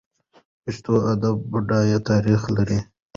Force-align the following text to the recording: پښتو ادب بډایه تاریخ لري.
پښتو 0.63 0.93
ادب 1.11 1.37
بډایه 1.51 1.99
تاریخ 2.09 2.41
لري. 2.55 2.79